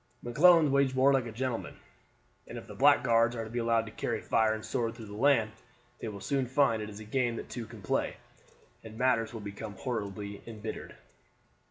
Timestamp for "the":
5.05-5.13